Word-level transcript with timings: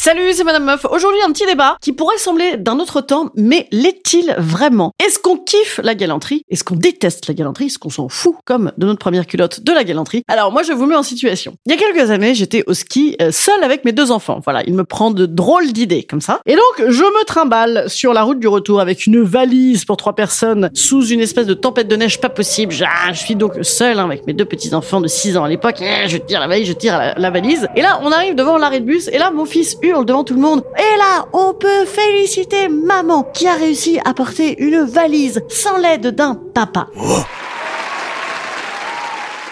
Salut, 0.00 0.32
c'est 0.32 0.44
Madame 0.44 0.64
Meuf. 0.64 0.86
Aujourd'hui, 0.92 1.20
un 1.26 1.32
petit 1.32 1.44
débat 1.44 1.76
qui 1.82 1.92
pourrait 1.92 2.18
sembler 2.18 2.56
d'un 2.56 2.78
autre 2.78 3.00
temps, 3.00 3.30
mais 3.34 3.66
l'est-il 3.72 4.32
vraiment? 4.38 4.92
Est-ce 5.04 5.18
qu'on 5.18 5.36
kiffe 5.36 5.80
la 5.82 5.96
galanterie? 5.96 6.44
Est-ce 6.48 6.62
qu'on 6.62 6.76
déteste 6.76 7.26
la 7.26 7.34
galanterie? 7.34 7.66
Est-ce 7.66 7.80
qu'on 7.80 7.90
s'en 7.90 8.08
fout, 8.08 8.36
comme 8.44 8.70
de 8.78 8.86
notre 8.86 9.00
première 9.00 9.26
culotte, 9.26 9.60
de 9.60 9.72
la 9.72 9.82
galanterie? 9.82 10.22
Alors, 10.28 10.52
moi, 10.52 10.62
je 10.62 10.72
vous 10.72 10.86
mets 10.86 10.94
en 10.94 11.02
situation. 11.02 11.56
Il 11.66 11.72
y 11.72 11.74
a 11.74 11.78
quelques 11.78 12.12
années, 12.12 12.32
j'étais 12.36 12.62
au 12.68 12.74
ski 12.74 13.16
euh, 13.20 13.32
seul 13.32 13.62
avec 13.64 13.84
mes 13.84 13.90
deux 13.90 14.12
enfants. 14.12 14.40
Voilà, 14.44 14.62
il 14.68 14.74
me 14.74 14.84
prend 14.84 15.10
de 15.10 15.26
drôles 15.26 15.72
d'idées, 15.72 16.04
comme 16.04 16.20
ça. 16.20 16.40
Et 16.46 16.54
donc, 16.54 16.88
je 16.90 17.02
me 17.02 17.24
trimballe 17.24 17.90
sur 17.90 18.14
la 18.14 18.22
route 18.22 18.38
du 18.38 18.46
retour 18.48 18.80
avec 18.80 19.04
une 19.04 19.20
valise 19.24 19.84
pour 19.84 19.96
trois 19.96 20.14
personnes 20.14 20.70
sous 20.74 21.08
une 21.08 21.20
espèce 21.20 21.46
de 21.46 21.54
tempête 21.54 21.88
de 21.88 21.96
neige 21.96 22.20
pas 22.20 22.28
possible. 22.30 22.72
Ah, 22.86 23.12
je 23.12 23.18
suis 23.18 23.34
donc 23.34 23.54
seul 23.62 23.98
hein, 23.98 24.04
avec 24.04 24.28
mes 24.28 24.32
deux 24.32 24.44
petits-enfants 24.44 25.00
de 25.00 25.08
6 25.08 25.36
ans 25.36 25.42
à 25.44 25.48
l'époque. 25.48 25.78
Eh, 25.80 26.08
Je 26.08 26.18
tire 26.18 26.38
la 26.38 26.46
valise, 26.46 26.68
je 26.68 26.72
tire 26.72 27.14
la 27.16 27.30
valise. 27.30 27.66
Et 27.74 27.82
là, 27.82 28.00
on 28.04 28.12
arrive 28.12 28.36
devant 28.36 28.58
l'arrêt 28.58 28.78
de 28.78 28.86
bus, 28.86 29.08
et 29.08 29.18
là, 29.18 29.32
mon 29.32 29.44
fils 29.44 29.76
hurle 29.88 30.04
devant 30.04 30.24
tout 30.24 30.34
le 30.34 30.40
monde. 30.40 30.62
Et 30.78 30.98
là, 30.98 31.26
on 31.32 31.54
peut 31.54 31.84
féliciter 31.84 32.68
maman 32.68 33.22
qui 33.22 33.48
a 33.48 33.54
réussi 33.54 33.98
à 34.04 34.14
porter 34.14 34.60
une 34.62 34.82
valise 34.82 35.42
sans 35.48 35.78
l'aide 35.78 36.08
d'un 36.08 36.34
papa. 36.34 36.88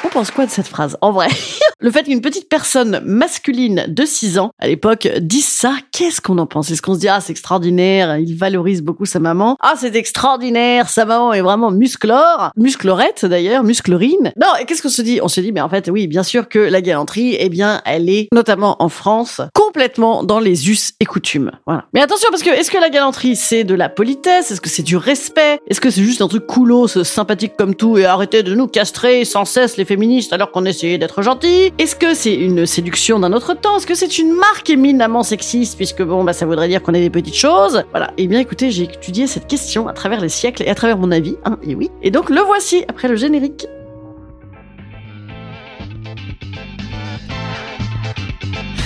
On 0.05 0.09
pense 0.09 0.31
quoi 0.31 0.47
de 0.47 0.51
cette 0.51 0.69
phrase 0.69 0.97
En 1.01 1.13
vrai, 1.13 1.29
le 1.79 1.91
fait 1.91 2.05
qu'une 2.05 2.23
petite 2.23 2.49
personne 2.49 3.03
masculine 3.05 3.85
de 3.89 4.07
6 4.07 4.39
ans, 4.39 4.51
à 4.59 4.67
l'époque, 4.67 5.09
dise 5.21 5.45
ça, 5.47 5.75
qu'est-ce 5.93 6.23
qu'on 6.23 6.39
en 6.39 6.47
pense? 6.47 6.71
Est-ce 6.71 6.81
qu'on 6.81 6.95
se 6.95 7.01
dit, 7.01 7.09
ah, 7.09 7.21
c'est 7.21 7.33
extraordinaire, 7.33 8.17
il 8.17 8.35
valorise 8.35 8.83
beaucoup 8.83 9.05
sa 9.05 9.21
maman 9.21 9.57
Ah, 9.61 9.75
c'est 9.79 9.95
extraordinaire, 9.95 10.89
sa 10.89 11.05
maman 11.05 11.35
est 11.35 11.43
vraiment 11.43 11.71
musclore, 11.71 12.51
musclorette 12.57 13.27
d'ailleurs, 13.27 13.63
musclorine. 13.63 14.33
Non, 14.41 14.49
et 14.59 14.65
qu'est-ce 14.65 14.83
qu'on 14.83 14.89
se 14.89 15.03
dit? 15.03 15.21
On 15.23 15.29
se 15.29 15.41
dit, 15.43 15.53
mais 15.53 15.61
en 15.61 15.69
fait, 15.69 15.91
oui, 15.91 16.07
bien 16.07 16.23
sûr 16.23 16.49
que 16.49 16.59
la 16.59 16.81
galanterie, 16.81 17.37
eh 17.39 17.51
bien, 17.51 17.83
elle 17.85 18.09
est, 18.09 18.29
notamment 18.33 18.77
en 18.83 18.89
France, 18.89 19.43
complètement 19.53 20.23
dans 20.23 20.41
les 20.41 20.71
us 20.71 20.95
et 21.01 21.05
coutumes. 21.05 21.51
Voilà. 21.67 21.85
Mais 21.93 22.01
attention, 22.01 22.31
parce 22.31 22.43
que 22.43 22.51
est-ce 22.51 22.71
que 22.71 22.79
la 22.79 22.89
galanterie, 22.89 23.37
c'est 23.37 23.65
de 23.65 23.75
la 23.75 23.91
politesse? 23.91 24.51
Est-ce 24.51 24.63
que 24.63 24.71
c'est 24.71 24.83
du 24.83 24.97
respect? 24.97 25.61
Est-ce 25.69 25.83
que 25.83 25.91
c'est 25.91 26.03
juste 26.03 26.23
un 26.23 26.29
truc 26.29 26.47
coolos, 26.47 26.89
sympathique 27.05 27.53
comme 27.59 27.75
tout, 27.75 27.99
et 27.99 28.07
arrêtez 28.07 28.43
de 28.43 28.55
nous 28.55 28.67
castrer 28.67 29.27
sans 29.27 29.45
cesse 29.45 29.77
les 29.77 29.85
féministes 29.85 30.33
alors 30.33 30.51
qu'on 30.53 30.65
essayait 30.65 30.97
d'être 30.97 31.21
gentils? 31.21 31.66
Est-ce 31.79 31.97
que 31.97 32.15
c'est 32.15 32.35
une 32.35 32.65
séduction 32.65 33.19
d'un 33.19 33.33
autre 33.33 33.55
temps? 33.55 33.77
Est-ce 33.77 33.87
que 33.87 33.95
c'est 33.95 34.19
une 34.19 34.35
marque 34.35 34.71
éminemment 34.71 35.23
sexiste, 35.23 35.77
puisque 35.77 36.03
bon, 36.03 36.23
bah, 36.23 36.33
ça 36.33 36.47
voudrait 36.47 36.69
dire 36.69 36.83
qu'on 36.83 36.95
est 36.95 37.01
des 37.01 37.11
petites 37.11 37.37
choses 37.37 37.83
Voilà. 37.91 38.13
Eh 38.19 38.29
bien, 38.29 38.41
écoutez, 38.41 38.71
j'ai 38.71 38.85
étudié 38.85 39.27
cette 39.27 39.49
question 39.49 39.89
à 39.89 39.93
travers 39.93 40.21
les 40.21 40.29
siècles 40.29 40.63
et 40.63 40.69
à 40.69 40.75
travers 40.75 40.97
mon 40.97 41.11
avis, 41.11 41.37
hein, 41.45 41.59
et 41.63 41.75
oui. 41.75 41.91
Et 42.03 42.11
donc, 42.11 42.31
le 42.31 42.41
voici 42.41 42.85
après 42.89 43.09
le 43.09 43.17
générique. 43.17 43.67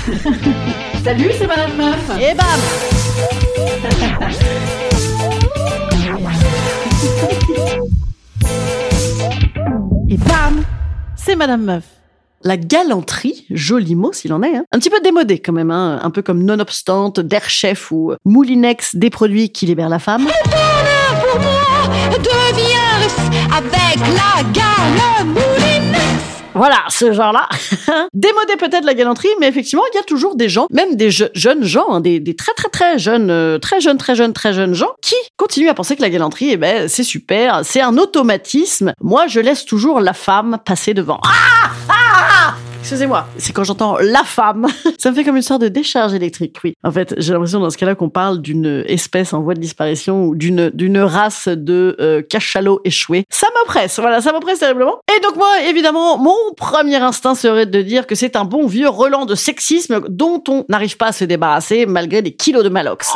Salut, 1.04 1.30
c'est 1.38 1.46
Madame 1.46 1.76
Meuf. 1.76 2.10
Et 2.20 2.34
bam 2.34 2.46
Et 10.08 10.16
bam 10.16 10.64
C'est 11.16 11.36
Madame 11.36 11.64
Meuf. 11.64 11.99
La 12.42 12.56
galanterie, 12.56 13.44
joli 13.50 13.94
mot 13.94 14.12
s'il 14.14 14.32
en 14.32 14.42
est, 14.42 14.56
hein. 14.56 14.64
un 14.72 14.78
petit 14.78 14.88
peu 14.88 14.98
démodé 15.00 15.40
quand 15.40 15.52
même, 15.52 15.70
hein. 15.70 16.00
un 16.02 16.10
peu 16.10 16.22
comme 16.22 16.42
Nonobstante, 16.42 17.20
d'Air 17.20 17.50
Chef 17.50 17.90
ou 17.92 18.14
Moulinex, 18.24 18.96
des 18.96 19.10
produits 19.10 19.50
qui 19.50 19.66
libèrent 19.66 19.90
la 19.90 19.98
femme. 19.98 20.24
pour 20.24 21.40
moi 21.40 21.50
de 22.16 22.56
virus 22.56 23.40
avec 23.52 23.98
la 24.16 24.42
gale 24.52 25.26
Moulinex. 25.26 26.00
Voilà, 26.54 26.78
ce 26.88 27.12
genre-là. 27.12 27.48
Démodé 28.14 28.56
peut-être 28.58 28.84
la 28.84 28.94
galanterie, 28.94 29.28
mais 29.38 29.46
effectivement, 29.46 29.84
il 29.92 29.96
y 29.96 30.00
a 30.00 30.02
toujours 30.02 30.34
des 30.34 30.48
gens, 30.48 30.66
même 30.70 30.96
des 30.96 31.10
je- 31.10 31.26
jeunes 31.34 31.62
gens, 31.64 31.90
hein, 31.90 32.00
des, 32.00 32.18
des 32.20 32.34
très 32.34 32.52
très 32.54 32.68
très 32.68 32.98
jeunes, 32.98 33.30
euh, 33.30 33.58
très 33.58 33.80
jeunes, 33.80 33.98
très 33.98 34.16
jeunes, 34.16 34.32
très 34.32 34.52
jeunes 34.52 34.74
gens, 34.74 34.90
qui 35.00 35.14
continuent 35.36 35.68
à 35.68 35.74
penser 35.74 35.94
que 35.94 36.02
la 36.02 36.10
galanterie, 36.10 36.50
eh 36.52 36.56
ben, 36.56 36.88
c'est 36.88 37.04
super, 37.04 37.60
c'est 37.64 37.80
un 37.80 37.96
automatisme. 37.98 38.92
Moi, 39.00 39.26
je 39.28 39.38
laisse 39.40 39.64
toujours 39.64 40.00
la 40.00 40.12
femme 40.12 40.58
passer 40.64 40.92
devant. 40.92 41.20
Ah 41.24 41.59
Excusez-moi, 42.90 43.28
c'est 43.38 43.52
quand 43.52 43.62
j'entends 43.62 43.98
la 44.00 44.24
femme, 44.24 44.66
ça 44.98 45.12
me 45.12 45.14
fait 45.14 45.22
comme 45.22 45.36
une 45.36 45.42
sorte 45.42 45.62
de 45.62 45.68
décharge 45.68 46.12
électrique, 46.12 46.56
oui. 46.64 46.74
En 46.82 46.90
fait, 46.90 47.14
j'ai 47.18 47.32
l'impression 47.32 47.60
dans 47.60 47.70
ce 47.70 47.78
cas-là 47.78 47.94
qu'on 47.94 48.08
parle 48.08 48.42
d'une 48.42 48.82
espèce 48.88 49.32
en 49.32 49.42
voie 49.42 49.54
de 49.54 49.60
disparition 49.60 50.24
ou 50.24 50.34
d'une 50.34 50.70
d'une 50.70 50.98
race 50.98 51.46
de 51.46 51.94
euh, 52.00 52.20
cachalots 52.20 52.80
échoués. 52.84 53.26
Ça 53.30 53.46
m'oppresse, 53.54 54.00
voilà, 54.00 54.20
ça 54.20 54.32
m'oppresse 54.32 54.58
terriblement. 54.58 54.98
Et 55.16 55.20
donc 55.20 55.36
moi, 55.36 55.46
évidemment, 55.68 56.18
mon 56.18 56.34
premier 56.56 56.96
instinct 56.96 57.36
serait 57.36 57.66
de 57.66 57.80
dire 57.80 58.08
que 58.08 58.16
c'est 58.16 58.34
un 58.34 58.44
bon 58.44 58.66
vieux 58.66 58.88
relent 58.88 59.24
de 59.24 59.36
sexisme 59.36 60.00
dont 60.08 60.42
on 60.48 60.64
n'arrive 60.68 60.96
pas 60.96 61.10
à 61.10 61.12
se 61.12 61.24
débarrasser 61.24 61.86
malgré 61.86 62.22
des 62.22 62.32
kilos 62.32 62.64
de 62.64 62.70
malox. 62.70 63.12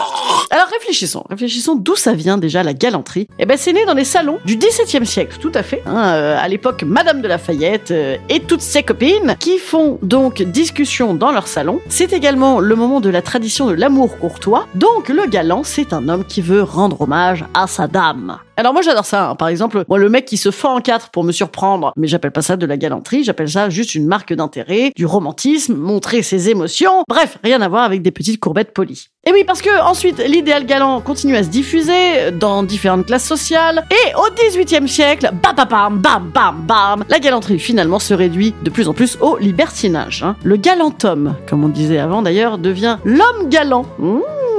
Alors 0.52 0.68
réfléchissons, 0.68 1.24
réfléchissons 1.28 1.74
d'où 1.74 1.96
ça 1.96 2.12
vient 2.12 2.38
déjà 2.38 2.62
la 2.62 2.74
galanterie. 2.74 3.26
Eh 3.40 3.44
ben 3.44 3.56
c'est 3.56 3.72
né 3.72 3.84
dans 3.86 3.94
les 3.94 4.04
salons 4.04 4.38
du 4.44 4.56
XVIIe 4.56 5.04
siècle, 5.04 5.38
tout 5.40 5.50
à 5.52 5.64
fait. 5.64 5.82
Hein, 5.84 6.14
euh, 6.14 6.38
à 6.40 6.46
l'époque, 6.46 6.84
Madame 6.84 7.22
de 7.22 7.26
Lafayette 7.26 7.90
euh, 7.90 8.16
et 8.28 8.38
toutes 8.38 8.60
ses 8.60 8.84
copines 8.84 9.34
qui 9.40 9.58
font 9.64 9.98
donc 10.02 10.42
discussion 10.42 11.14
dans 11.14 11.32
leur 11.32 11.48
salon. 11.48 11.80
C'est 11.88 12.12
également 12.12 12.60
le 12.60 12.76
moment 12.76 13.00
de 13.00 13.08
la 13.08 13.22
tradition 13.22 13.66
de 13.66 13.72
l'amour 13.72 14.18
courtois. 14.18 14.66
Donc 14.74 15.08
le 15.08 15.26
galant, 15.26 15.64
c'est 15.64 15.92
un 15.92 16.08
homme 16.08 16.24
qui 16.24 16.42
veut 16.42 16.62
rendre 16.62 17.00
hommage 17.00 17.44
à 17.54 17.66
sa 17.66 17.88
dame. 17.88 18.38
Alors 18.56 18.72
moi 18.72 18.82
j'adore 18.82 19.04
ça. 19.04 19.30
hein. 19.30 19.34
Par 19.34 19.48
exemple, 19.48 19.84
le 19.88 20.08
mec 20.08 20.26
qui 20.26 20.36
se 20.36 20.50
fend 20.52 20.76
en 20.76 20.80
quatre 20.80 21.10
pour 21.10 21.24
me 21.24 21.32
surprendre, 21.32 21.92
mais 21.96 22.06
j'appelle 22.06 22.30
pas 22.30 22.42
ça 22.42 22.56
de 22.56 22.66
la 22.66 22.76
galanterie, 22.76 23.24
j'appelle 23.24 23.48
ça 23.50 23.68
juste 23.68 23.94
une 23.96 24.06
marque 24.06 24.32
d'intérêt, 24.32 24.92
du 24.96 25.06
romantisme, 25.06 25.74
montrer 25.74 26.22
ses 26.22 26.50
émotions. 26.50 27.02
Bref, 27.08 27.38
rien 27.42 27.60
à 27.62 27.68
voir 27.68 27.82
avec 27.82 28.02
des 28.02 28.12
petites 28.12 28.38
courbettes 28.38 28.72
polies. 28.72 29.08
Et 29.26 29.32
oui, 29.32 29.42
parce 29.44 29.60
que 29.62 29.82
ensuite 29.82 30.18
l'idéal 30.24 30.66
galant 30.66 31.00
continue 31.00 31.34
à 31.36 31.42
se 31.42 31.48
diffuser 31.48 32.30
dans 32.32 32.62
différentes 32.62 33.06
classes 33.06 33.24
sociales. 33.26 33.84
Et 33.90 34.14
au 34.14 34.28
XVIIIe 34.50 34.88
siècle, 34.88 35.30
bam 35.42 35.54
bam 35.56 35.98
bam 35.98 36.30
bam 36.32 36.56
bam 36.66 37.04
la 37.08 37.18
galanterie 37.18 37.58
finalement 37.58 37.98
se 37.98 38.14
réduit 38.14 38.54
de 38.62 38.70
plus 38.70 38.88
en 38.88 38.92
plus 38.92 39.18
au 39.20 39.36
libertinage. 39.38 40.22
hein. 40.22 40.36
Le 40.44 40.56
galant 40.56 40.92
homme, 41.02 41.34
comme 41.48 41.64
on 41.64 41.68
disait 41.68 41.98
avant 41.98 42.22
d'ailleurs, 42.22 42.58
devient 42.58 42.98
l'homme 43.04 43.48
galant. 43.48 43.84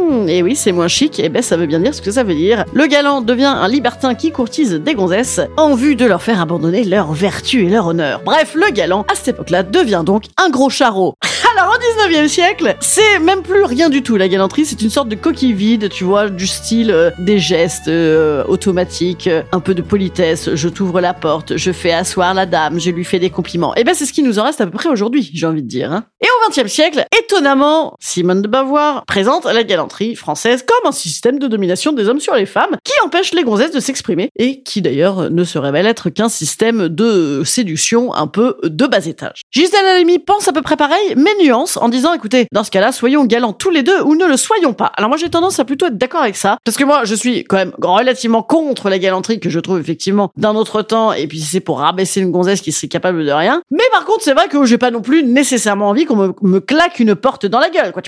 Mmh, 0.05 0.29
et 0.29 0.43
oui, 0.43 0.55
c'est 0.55 0.71
moins 0.71 0.87
chic, 0.87 1.19
et 1.19 1.29
ben 1.29 1.41
ça 1.41 1.57
veut 1.57 1.65
bien 1.65 1.79
dire 1.79 1.93
ce 1.95 2.01
que 2.01 2.11
ça 2.11 2.23
veut 2.23 2.35
dire. 2.35 2.63
Le 2.73 2.85
galant 2.85 3.21
devient 3.21 3.45
un 3.45 3.67
libertin 3.67 4.13
qui 4.13 4.31
courtise 4.31 4.73
des 4.73 4.93
gonzesses 4.93 5.41
en 5.57 5.73
vue 5.73 5.95
de 5.95 6.05
leur 6.05 6.21
faire 6.21 6.39
abandonner 6.41 6.83
leur 6.83 7.13
vertu 7.13 7.65
et 7.65 7.69
leur 7.69 7.87
honneur. 7.87 8.21
Bref, 8.23 8.53
le 8.55 8.71
galant, 8.71 9.05
à 9.11 9.15
cette 9.15 9.29
époque-là, 9.29 9.63
devient 9.63 10.03
donc 10.05 10.25
un 10.43 10.49
gros 10.49 10.69
charreau. 10.69 11.15
Alors 11.51 11.74
au 11.75 12.09
19e 12.09 12.27
siècle, 12.27 12.75
c'est 12.80 13.19
même 13.19 13.42
plus 13.44 13.63
rien 13.63 13.89
du 13.89 14.01
tout 14.01 14.18
la 14.18 14.27
galanterie, 14.27 14.65
c'est 14.65 14.81
une 14.81 14.89
sorte 14.89 15.09
de 15.09 15.15
coquille 15.15 15.53
vide, 15.53 15.89
tu 15.89 16.03
vois, 16.03 16.30
du 16.30 16.47
style 16.47 16.92
euh, 16.92 17.12
des 17.19 17.39
gestes 17.39 17.88
euh, 17.88 18.44
automatiques, 18.47 19.27
euh, 19.27 19.44
un 19.51 19.59
peu 19.59 19.74
de 19.75 19.81
politesse, 19.81 20.50
je 20.56 20.69
t'ouvre 20.69 21.01
la 21.01 21.13
porte, 21.13 21.56
je 21.57 21.71
fais 21.71 21.92
asseoir 21.92 22.33
la 22.33 22.45
dame, 22.45 22.80
je 22.80 22.89
lui 22.89 23.06
fais 23.06 23.19
des 23.19 23.30
compliments. 23.30 23.75
Et 23.75 23.83
ben 23.83 23.94
c'est 23.94 24.06
ce 24.06 24.13
qui 24.13 24.24
nous 24.24 24.39
en 24.39 24.44
reste 24.44 24.59
à 24.62 24.65
peu 24.65 24.71
près 24.71 24.89
aujourd'hui, 24.89 25.30
j'ai 25.33 25.45
envie 25.45 25.62
de 25.62 25.68
dire. 25.68 25.92
hein. 25.92 26.06
Et 26.21 26.27
au 26.27 26.51
20e 26.51 26.68
siècle, 26.68 27.06
étonnamment, 27.18 27.95
Simone 28.00 28.41
de 28.41 28.48
Beauvoir 28.48 29.06
présente 29.06 29.45
la 29.45 29.63
galanterie 29.63 30.15
française 30.15 30.65
comme 30.68 30.89
un 30.89 30.94
système 30.94 31.38
de 31.39 31.48
domination 31.48 31.91
des 31.94 32.09
hommes 32.09 32.19
sur 32.19 32.36
les 32.36 32.45
femmes 32.48 32.75
qui 32.83 32.94
empêche 33.06 33.33
les 33.33 33.44
gonzesses 33.44 33.71
de 33.71 33.80
s'exprimer 33.80 34.30
et 34.38 34.63
qui 34.63 34.81
d'ailleurs 34.81 35.30
ne 35.30 35.44
se 35.44 35.57
révèle 35.59 35.86
être 35.86 36.09
qu'un 36.09 36.30
système 36.30 36.88
de 36.89 37.44
séduction 37.45 38.13
un 38.15 38.27
peu 38.27 38.57
de 38.63 38.88
bas 38.88 39.06
étage. 39.06 39.41
Gisèle 39.51 39.86
Halimi 39.86 40.19
pense 40.19 40.48
à 40.48 40.53
peu 40.53 40.62
près 40.62 40.77
pareil, 40.77 41.13
mais 41.15 41.34
nuance 41.43 41.77
en 41.77 41.89
disant, 41.89 42.13
écoutez, 42.13 42.47
dans 42.51 42.63
ce 42.63 42.71
cas-là, 42.71 42.91
soyons 42.91 43.25
galants 43.25 43.53
tous 43.53 43.69
les 43.69 43.83
deux 43.83 44.01
ou 44.01 44.15
ne 44.15 44.25
le 44.25 44.37
soyons 44.37 44.73
pas. 44.73 44.91
Alors 44.97 45.09
moi, 45.09 45.17
j'ai 45.17 45.29
tendance 45.29 45.59
à 45.59 45.65
plutôt 45.65 45.87
être 45.87 45.97
d'accord 45.97 46.21
avec 46.21 46.35
ça, 46.35 46.57
parce 46.63 46.77
que 46.77 46.83
moi, 46.83 47.01
je 47.03 47.15
suis 47.15 47.43
quand 47.43 47.57
même 47.57 47.73
relativement 47.81 48.43
contre 48.43 48.89
la 48.89 48.99
galanterie 48.99 49.39
que 49.39 49.49
je 49.49 49.59
trouve 49.59 49.79
effectivement 49.79 50.31
d'un 50.37 50.55
autre 50.55 50.81
temps, 50.81 51.13
et 51.13 51.27
puis 51.27 51.39
c'est 51.39 51.59
pour 51.59 51.79
rabaisser 51.79 52.21
une 52.21 52.31
gonzesse 52.31 52.61
qui 52.61 52.71
serait 52.71 52.87
capable 52.87 53.25
de 53.25 53.31
rien. 53.31 53.61
Mais 53.71 53.83
par 53.91 54.05
contre, 54.05 54.23
c'est 54.23 54.33
vrai 54.33 54.47
que 54.47 54.65
j'ai 54.65 54.77
pas 54.77 54.91
non 54.91 55.01
plus 55.01 55.23
nécessairement 55.23 55.89
envie 55.89 56.05
qu'on 56.05 56.33
me, 56.41 56.59
claque 56.59 56.99
une 56.99 57.15
porte 57.15 57.45
dans 57.45 57.59
la 57.59 57.69
gueule, 57.69 57.91
quoi. 57.91 58.01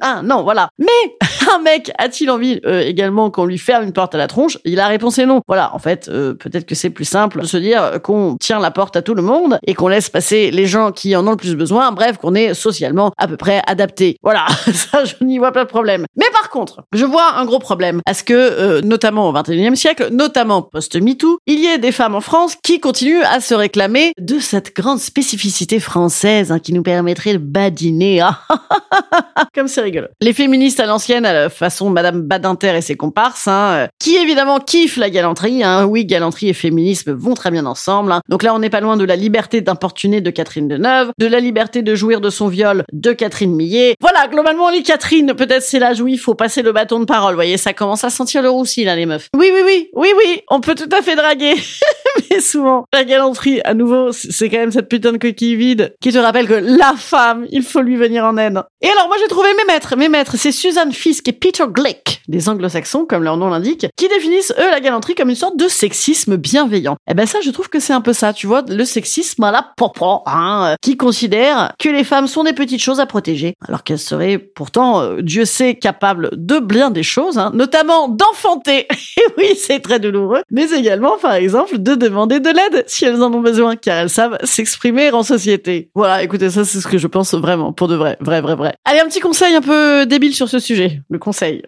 Ah, 0.00 0.22
non, 0.22 0.42
voilà. 0.42 0.68
Mais 0.78 0.86
un 1.54 1.60
mec 1.60 1.92
a-t-il 1.98 2.30
envie 2.30 2.60
euh, 2.66 2.80
également 2.80 3.30
qu'on 3.30 3.44
lui 3.44 3.58
ferme 3.58 3.84
une 3.84 3.92
porte 3.92 4.14
à 4.14 4.18
la 4.18 4.26
tronche? 4.26 4.58
Il 4.64 4.80
a 4.80 4.86
réponse 4.86 5.18
est 5.18 5.26
non. 5.26 5.40
Voilà, 5.46 5.74
en 5.74 5.78
fait, 5.78 6.08
euh, 6.08 6.34
peut-être 6.34 6.66
que 6.66 6.74
c'est 6.74 6.90
plus 6.90 7.04
simple 7.04 7.40
de 7.42 7.46
se 7.46 7.56
dire 7.56 8.00
qu'on 8.02 8.36
tient 8.40 8.58
la 8.58 8.70
porte 8.70 8.96
à 8.96 9.02
tout 9.02 9.14
le 9.14 9.22
monde 9.22 9.58
et 9.66 9.74
qu'on 9.74 9.88
laisse 9.88 10.10
passer 10.10 10.50
les 10.50 10.66
gens 10.66 10.92
qui 10.92 11.14
en 11.16 11.26
ont 11.26 11.32
le 11.32 11.36
plus 11.36 11.56
besoin. 11.56 11.92
Bref, 11.92 12.16
qu'on 12.22 12.34
est 12.34 12.54
socialement 12.54 13.12
à 13.18 13.28
peu 13.28 13.36
près 13.36 13.60
adapté. 13.66 14.16
Voilà, 14.22 14.46
ça, 14.72 15.04
je 15.04 15.22
n'y 15.24 15.38
vois 15.38 15.52
pas 15.52 15.64
de 15.64 15.68
problème. 15.68 16.06
Mais 16.16 16.26
par 16.32 16.48
contre, 16.48 16.84
je 16.92 17.04
vois 17.04 17.34
un 17.34 17.44
gros 17.44 17.58
problème 17.58 18.00
à 18.06 18.14
ce 18.14 18.24
que, 18.24 18.32
euh, 18.32 18.80
notamment 18.82 19.28
au 19.28 19.32
XXIe 19.32 19.76
siècle, 19.76 20.08
notamment 20.10 20.62
post-MeToo, 20.62 21.38
il 21.46 21.60
y 21.60 21.66
ait 21.66 21.78
des 21.78 21.92
femmes 21.92 22.14
en 22.14 22.20
France 22.20 22.56
qui 22.62 22.80
continuent 22.80 23.22
à 23.24 23.40
se 23.40 23.54
réclamer 23.54 24.12
de 24.18 24.38
cette 24.38 24.74
grande 24.74 25.00
spécificité 25.00 25.80
française 25.80 26.52
hein, 26.52 26.58
qui 26.58 26.72
nous 26.72 26.82
permettrait 26.82 27.34
de 27.34 27.38
badiner. 27.38 28.20
Ah, 28.20 28.38
Comme 29.54 29.68
c'est 29.68 29.82
rigolo. 29.82 30.06
Les 30.20 30.32
féministes 30.32 30.80
à 30.80 30.86
l'ancienne, 30.86 31.26
à 31.26 31.32
la 31.32 31.50
façon 31.50 31.90
Madame 31.90 32.22
Badinter 32.22 32.76
et 32.76 32.80
ses 32.80 32.96
comparses, 32.96 33.48
hein, 33.48 33.72
euh, 33.72 33.86
qui 33.98 34.16
évidemment 34.16 34.60
kiffent 34.60 34.96
la 34.96 35.10
galanterie. 35.10 35.64
Hein. 35.64 35.84
Oui, 35.86 36.04
galanterie 36.04 36.48
et 36.48 36.54
féminisme 36.54 37.12
vont 37.12 37.34
très 37.34 37.50
bien 37.50 37.66
ensemble. 37.66 38.14
Donc 38.28 38.42
là, 38.42 38.54
on 38.54 38.58
n'est 38.58 38.70
pas 38.70 38.80
loin 38.80 38.96
de 38.96 39.04
la 39.04 39.16
liberté 39.16 39.60
d'importuner 39.60 40.20
de 40.20 40.30
Catherine 40.30 40.68
Deneuve, 40.68 41.10
de 41.18 41.26
la 41.26 41.40
liberté 41.40 41.82
de 41.82 41.94
jouir 42.02 42.20
de 42.20 42.30
son 42.30 42.48
viol 42.48 42.82
de 42.92 43.12
Catherine 43.12 43.54
Millet. 43.54 43.94
Voilà, 44.00 44.26
globalement, 44.26 44.70
les 44.70 44.82
Catherine, 44.82 45.34
peut-être 45.34 45.62
c'est 45.62 45.78
l'âge 45.78 46.00
où 46.00 46.08
il 46.08 46.18
faut 46.18 46.34
passer 46.34 46.62
le 46.62 46.72
bâton 46.72 46.98
de 46.98 47.04
parole. 47.04 47.34
Vous 47.34 47.36
voyez, 47.36 47.56
ça 47.56 47.72
commence 47.72 48.02
à 48.02 48.10
sentir 48.10 48.42
le 48.42 48.50
roussi, 48.50 48.82
là, 48.84 48.96
les 48.96 49.06
meufs. 49.06 49.28
Oui, 49.36 49.52
oui, 49.54 49.60
oui, 49.64 49.88
oui, 49.94 50.08
oui, 50.16 50.40
on 50.50 50.60
peut 50.60 50.74
tout 50.74 50.88
à 50.90 51.00
fait 51.00 51.14
draguer. 51.14 51.54
Mais 52.30 52.40
souvent, 52.40 52.84
la 52.92 53.04
galanterie, 53.04 53.60
à 53.64 53.74
nouveau, 53.74 54.12
c'est 54.12 54.48
quand 54.48 54.58
même 54.58 54.72
cette 54.72 54.88
putain 54.88 55.12
de 55.12 55.18
coquille 55.18 55.56
vide 55.56 55.94
qui 56.00 56.12
te 56.12 56.18
rappelle 56.18 56.46
que 56.46 56.54
la 56.54 56.94
femme, 56.96 57.46
il 57.50 57.62
faut 57.62 57.80
lui 57.80 57.96
venir 57.96 58.24
en 58.24 58.36
aide. 58.36 58.62
Et 58.80 58.88
alors, 58.88 59.08
moi, 59.08 59.16
j'ai 59.20 59.28
trouvé 59.28 59.48
mes 59.54 59.72
maîtres. 59.72 59.96
Mes 59.96 60.08
maîtres, 60.08 60.36
c'est 60.36 60.52
Suzanne 60.52 60.92
Fisk 60.92 61.28
et 61.28 61.32
Peter 61.32 61.64
Glick, 61.68 62.22
des 62.28 62.48
anglo-saxons, 62.48 63.06
comme 63.06 63.22
leur 63.22 63.36
nom 63.36 63.48
l'indique, 63.48 63.86
qui 63.96 64.08
définissent, 64.08 64.52
eux, 64.58 64.70
la 64.70 64.80
galanterie 64.80 65.14
comme 65.14 65.30
une 65.30 65.36
sorte 65.36 65.56
de 65.56 65.68
sexisme 65.68 66.36
bienveillant. 66.36 66.96
Eh 67.08 67.14
ben, 67.14 67.26
ça, 67.26 67.40
je 67.42 67.50
trouve 67.50 67.68
que 67.68 67.80
c'est 67.80 67.92
un 67.92 68.00
peu 68.00 68.12
ça, 68.12 68.32
tu 68.32 68.46
vois, 68.46 68.62
le 68.68 68.84
sexisme 68.84 69.44
à 69.44 69.50
la 69.50 69.66
popo, 69.76 70.22
hein, 70.26 70.72
euh, 70.72 70.74
qui 70.82 70.96
considère 70.96 71.72
que 71.78 71.88
les 71.88 72.04
femmes 72.04 72.26
sont 72.26 72.44
des 72.44 72.52
petites 72.52 72.82
choses 72.82 73.00
à 73.00 73.06
protéger, 73.06 73.54
alors 73.66 73.82
qu'elles 73.84 73.98
seraient 73.98 74.38
pourtant, 74.38 75.00
euh, 75.00 75.22
Dieu 75.22 75.44
sait, 75.44 75.74
capables 75.74 76.30
de 76.32 76.58
bien 76.58 76.90
des 76.90 77.02
choses, 77.02 77.38
hein, 77.38 77.50
notamment 77.54 78.08
d'enfanter. 78.08 78.86
Et 79.16 79.24
oui, 79.38 79.54
c'est 79.56 79.80
très 79.80 80.00
douloureux, 80.00 80.42
mais 80.50 80.70
également, 80.70 81.18
par 81.18 81.34
exemple, 81.34 81.78
de 81.78 81.94
demander 82.02 82.40
de 82.40 82.50
l'aide 82.50 82.84
si 82.86 83.04
elles 83.04 83.22
en 83.22 83.32
ont 83.32 83.40
besoin, 83.40 83.76
car 83.76 83.98
elles 83.98 84.10
savent 84.10 84.38
s'exprimer 84.44 85.10
en 85.12 85.22
société. 85.22 85.90
Voilà, 85.94 86.22
écoutez, 86.22 86.50
ça, 86.50 86.64
c'est 86.64 86.80
ce 86.80 86.88
que 86.88 86.98
je 86.98 87.06
pense 87.06 87.34
vraiment, 87.34 87.72
pour 87.72 87.88
de 87.88 87.94
vrai, 87.94 88.16
vrai, 88.20 88.40
vrai, 88.40 88.54
vrai. 88.54 88.74
Allez, 88.84 89.00
un 89.00 89.06
petit 89.06 89.20
conseil 89.20 89.54
un 89.54 89.60
peu 89.60 90.06
débile 90.06 90.34
sur 90.34 90.48
ce 90.48 90.58
sujet. 90.58 91.00
Le 91.08 91.18
conseil. 91.18 91.62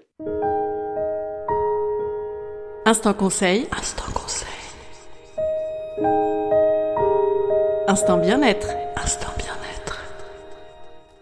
Instant 2.86 3.14
conseil. 3.14 3.66
Instant 3.78 4.04
conseil. 4.12 4.48
Instant 7.88 8.18
bien-être. 8.18 8.68
Instant 9.02 9.32
bien-être. 9.38 10.00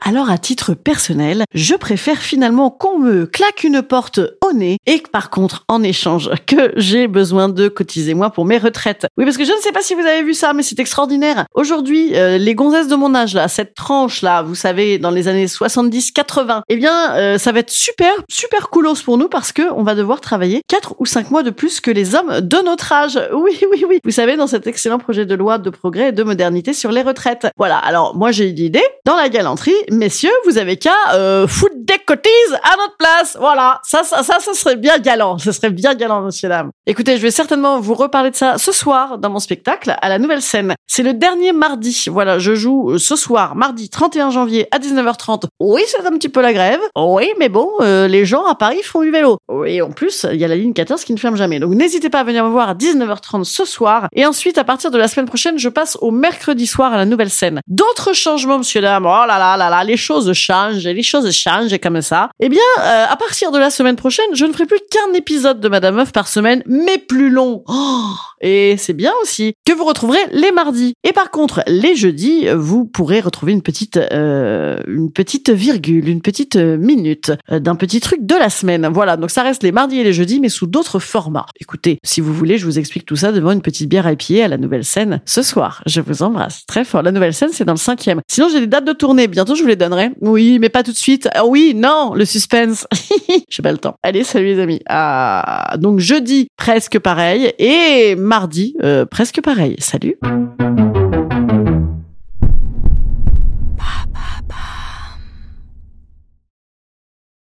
Alors 0.00 0.30
à 0.30 0.38
titre 0.38 0.74
personnel, 0.74 1.44
je 1.54 1.74
préfère 1.76 2.18
finalement 2.18 2.70
qu'on 2.70 2.98
me 2.98 3.26
claque 3.26 3.62
une 3.62 3.82
porte 3.82 4.20
et 4.60 5.00
que 5.00 5.08
par 5.10 5.30
contre, 5.30 5.64
en 5.68 5.82
échange, 5.82 6.30
que 6.46 6.72
j'ai 6.76 7.08
besoin 7.08 7.48
de 7.48 7.68
cotiser 7.68 8.14
moi 8.14 8.30
pour 8.30 8.44
mes 8.44 8.58
retraites. 8.58 9.06
Oui, 9.16 9.24
parce 9.24 9.36
que 9.36 9.44
je 9.44 9.52
ne 9.52 9.58
sais 9.58 9.72
pas 9.72 9.82
si 9.82 9.94
vous 9.94 10.00
avez 10.00 10.22
vu 10.22 10.34
ça, 10.34 10.52
mais 10.52 10.62
c'est 10.62 10.78
extraordinaire. 10.78 11.46
Aujourd'hui, 11.54 12.14
euh, 12.14 12.38
les 12.38 12.54
gonzesses 12.54 12.88
de 12.88 12.96
mon 12.96 13.14
âge 13.14 13.34
là, 13.34 13.48
cette 13.48 13.74
tranche 13.74 14.22
là, 14.22 14.42
vous 14.42 14.54
savez, 14.54 14.98
dans 14.98 15.10
les 15.10 15.28
années 15.28 15.46
70-80, 15.46 16.62
eh 16.68 16.76
bien, 16.76 17.14
euh, 17.14 17.38
ça 17.38 17.52
va 17.52 17.60
être 17.60 17.70
super, 17.70 18.12
super 18.28 18.70
coolos 18.70 19.02
pour 19.04 19.18
nous 19.18 19.28
parce 19.28 19.52
que 19.52 19.62
on 19.74 19.82
va 19.82 19.94
devoir 19.94 20.20
travailler 20.20 20.62
4 20.68 20.96
ou 20.98 21.06
5 21.06 21.30
mois 21.30 21.42
de 21.42 21.50
plus 21.50 21.80
que 21.80 21.90
les 21.90 22.14
hommes 22.14 22.40
de 22.40 22.58
notre 22.64 22.92
âge. 22.92 23.18
Oui, 23.42 23.58
oui, 23.72 23.84
oui. 23.88 23.98
Vous 24.04 24.12
savez, 24.12 24.36
dans 24.36 24.46
cet 24.46 24.66
excellent 24.68 24.98
projet 24.98 25.26
de 25.26 25.34
loi 25.34 25.58
de 25.58 25.70
progrès 25.70 26.10
et 26.10 26.12
de 26.12 26.22
modernité 26.22 26.72
sur 26.72 26.92
les 26.92 27.02
retraites. 27.02 27.48
Voilà. 27.56 27.76
Alors, 27.78 28.14
moi, 28.14 28.30
j'ai 28.30 28.48
une 28.48 28.58
idée. 28.58 28.84
Dans 29.04 29.16
la 29.16 29.28
galanterie, 29.28 29.74
messieurs, 29.90 30.30
vous 30.44 30.58
avez 30.58 30.76
qu'à 30.76 30.94
euh, 31.14 31.48
foutre 31.48 31.74
des 31.78 31.98
cotises 31.98 32.54
à 32.62 32.76
notre 32.76 32.96
place. 32.98 33.36
Voilà. 33.40 33.80
Ça, 33.84 34.02
ça, 34.04 34.22
ça, 34.22 34.38
ça 34.42 34.54
serait 34.54 34.76
bien 34.76 34.98
galant. 34.98 35.38
Ce 35.38 35.52
serait 35.52 35.70
bien 35.70 35.94
galant, 35.94 36.22
monsieur, 36.22 36.48
dame. 36.48 36.70
Écoutez, 36.86 37.16
je 37.16 37.22
vais 37.22 37.30
certainement 37.30 37.80
vous 37.80 37.94
reparler 37.94 38.30
de 38.30 38.36
ça 38.36 38.58
ce 38.58 38.72
soir 38.72 39.18
dans 39.18 39.30
mon 39.30 39.38
spectacle 39.38 39.96
à 40.00 40.08
la 40.08 40.18
nouvelle 40.18 40.42
scène. 40.42 40.74
C'est 40.86 41.02
le 41.02 41.14
dernier 41.14 41.52
mardi. 41.52 42.04
Voilà, 42.08 42.38
je 42.38 42.54
joue 42.54 42.90
euh, 42.90 42.98
ce 42.98 43.16
soir, 43.16 43.54
mardi 43.56 43.88
31 43.88 44.30
janvier 44.30 44.66
à 44.70 44.78
19h30. 44.78 45.44
Oui, 45.60 45.82
c'est 45.86 46.04
un 46.04 46.10
petit 46.12 46.28
peu 46.28 46.42
la 46.42 46.52
grève. 46.52 46.80
Oui, 46.96 47.30
mais 47.38 47.48
bon, 47.48 47.68
euh, 47.80 48.08
les 48.08 48.24
gens 48.24 48.44
à 48.44 48.54
Paris 48.54 48.82
font 48.82 49.02
du 49.02 49.10
vélo. 49.10 49.38
Oui, 49.48 49.80
en 49.80 49.90
plus, 49.90 50.26
il 50.30 50.38
y 50.38 50.44
a 50.44 50.48
la 50.48 50.56
ligne 50.56 50.72
14 50.72 51.04
qui 51.04 51.12
ne 51.12 51.18
ferme 51.18 51.36
jamais. 51.36 51.60
Donc 51.60 51.72
n'hésitez 51.74 52.10
pas 52.10 52.20
à 52.20 52.24
venir 52.24 52.44
me 52.44 52.50
voir 52.50 52.68
à 52.68 52.74
19h30 52.74 53.44
ce 53.44 53.64
soir. 53.64 54.08
Et 54.14 54.26
ensuite, 54.26 54.58
à 54.58 54.64
partir 54.64 54.90
de 54.90 54.98
la 54.98 55.08
semaine 55.08 55.26
prochaine, 55.26 55.58
je 55.58 55.68
passe 55.68 55.96
au 56.00 56.10
mercredi 56.10 56.66
soir 56.66 56.92
à 56.92 56.96
la 56.96 57.04
nouvelle 57.04 57.30
scène. 57.30 57.60
D'autres 57.68 58.12
changements, 58.12 58.58
monsieur, 58.58 58.80
dame. 58.80 59.06
Oh 59.06 59.26
là 59.26 59.38
là 59.38 59.56
là 59.56 59.70
là, 59.70 59.84
les 59.84 59.96
choses 59.96 60.32
changent, 60.32 60.84
les 60.84 61.02
choses 61.02 61.30
changent 61.30 61.78
comme 61.78 62.00
ça. 62.02 62.30
Eh 62.40 62.48
bien, 62.48 62.60
euh, 62.80 63.06
à 63.08 63.16
partir 63.16 63.52
de 63.52 63.58
la 63.58 63.70
semaine 63.70 63.96
prochaine, 63.96 64.31
je 64.34 64.44
ne 64.44 64.52
ferai 64.52 64.66
plus 64.66 64.80
qu'un 64.90 65.12
épisode 65.14 65.60
de 65.60 65.68
Madame 65.68 65.96
Meuf 65.96 66.12
par 66.12 66.28
semaine, 66.28 66.62
mais 66.66 66.98
plus 66.98 67.30
long. 67.30 67.62
Oh, 67.66 68.10
et 68.40 68.76
c'est 68.76 68.92
bien 68.92 69.12
aussi 69.22 69.54
que 69.64 69.72
vous 69.72 69.84
retrouverez 69.84 70.18
les 70.32 70.52
mardis. 70.52 70.94
Et 71.04 71.12
par 71.12 71.30
contre, 71.30 71.62
les 71.66 71.94
jeudis, 71.94 72.46
vous 72.54 72.84
pourrez 72.84 73.20
retrouver 73.20 73.52
une 73.52 73.62
petite, 73.62 73.96
euh, 73.96 74.78
une 74.86 75.12
petite 75.12 75.50
virgule, 75.50 76.08
une 76.08 76.20
petite 76.20 76.56
euh, 76.56 76.76
minute 76.76 77.32
euh, 77.50 77.60
d'un 77.60 77.76
petit 77.76 78.00
truc 78.00 78.26
de 78.26 78.34
la 78.34 78.50
semaine. 78.50 78.88
Voilà, 78.92 79.16
donc 79.16 79.30
ça 79.30 79.42
reste 79.42 79.62
les 79.62 79.72
mardis 79.72 80.00
et 80.00 80.04
les 80.04 80.12
jeudis, 80.12 80.40
mais 80.40 80.48
sous 80.48 80.66
d'autres 80.66 80.98
formats. 80.98 81.46
Écoutez, 81.60 81.98
si 82.04 82.20
vous 82.20 82.34
voulez, 82.34 82.58
je 82.58 82.64
vous 82.64 82.78
explique 82.78 83.06
tout 83.06 83.16
ça 83.16 83.32
devant 83.32 83.52
une 83.52 83.62
petite 83.62 83.88
bière 83.88 84.06
à 84.06 84.16
pied 84.16 84.42
à 84.42 84.48
la 84.48 84.58
nouvelle 84.58 84.84
scène 84.84 85.20
ce 85.24 85.42
soir. 85.42 85.82
Je 85.86 86.00
vous 86.00 86.22
embrasse 86.22 86.66
très 86.66 86.84
fort. 86.84 87.02
La 87.02 87.12
nouvelle 87.12 87.34
scène, 87.34 87.50
c'est 87.52 87.64
dans 87.64 87.74
le 87.74 87.78
cinquième. 87.78 88.20
Sinon, 88.28 88.48
j'ai 88.50 88.60
des 88.60 88.66
dates 88.66 88.84
de 88.84 88.92
tournée. 88.92 89.28
Bientôt, 89.28 89.54
je 89.54 89.62
vous 89.62 89.68
les 89.68 89.76
donnerai. 89.76 90.10
Oui, 90.20 90.58
mais 90.58 90.68
pas 90.68 90.82
tout 90.82 90.92
de 90.92 90.96
suite. 90.96 91.28
Ah 91.34 91.46
oui, 91.46 91.74
non, 91.76 92.14
le 92.14 92.24
suspense. 92.24 92.86
j'ai 93.48 93.62
pas 93.62 93.72
le 93.72 93.78
temps. 93.78 93.94
Allez, 94.12 94.24
salut 94.24 94.44
les 94.44 94.58
amis. 94.58 94.80
Ah, 94.90 95.76
donc 95.78 95.98
jeudi, 95.98 96.48
presque 96.58 96.98
pareil. 96.98 97.54
Et 97.58 98.14
mardi, 98.14 98.76
euh, 98.82 99.06
presque 99.06 99.40
pareil. 99.40 99.76
Salut. 99.78 100.18